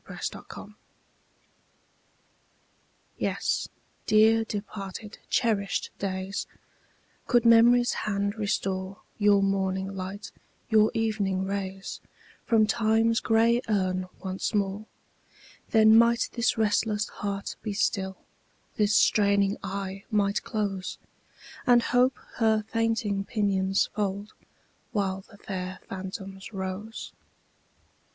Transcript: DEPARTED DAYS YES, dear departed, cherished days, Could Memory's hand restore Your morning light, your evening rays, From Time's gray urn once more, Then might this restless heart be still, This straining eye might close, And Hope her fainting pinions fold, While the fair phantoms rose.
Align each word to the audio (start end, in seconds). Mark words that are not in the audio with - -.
DEPARTED 0.07 0.41
DAYS 0.41 0.73
YES, 3.19 3.69
dear 4.07 4.43
departed, 4.43 5.19
cherished 5.29 5.91
days, 5.99 6.47
Could 7.27 7.45
Memory's 7.45 7.93
hand 7.93 8.33
restore 8.35 8.97
Your 9.19 9.43
morning 9.43 9.95
light, 9.95 10.31
your 10.71 10.89
evening 10.95 11.45
rays, 11.45 12.01
From 12.47 12.65
Time's 12.65 13.19
gray 13.19 13.61
urn 13.69 14.07
once 14.23 14.55
more, 14.55 14.87
Then 15.69 15.95
might 15.95 16.31
this 16.33 16.57
restless 16.57 17.07
heart 17.07 17.55
be 17.61 17.71
still, 17.73 18.17
This 18.77 18.95
straining 18.95 19.55
eye 19.61 20.05
might 20.09 20.41
close, 20.41 20.97
And 21.67 21.83
Hope 21.83 22.17
her 22.37 22.63
fainting 22.67 23.23
pinions 23.23 23.85
fold, 23.93 24.33
While 24.93 25.21
the 25.29 25.37
fair 25.37 25.77
phantoms 25.87 26.51
rose. 26.51 27.13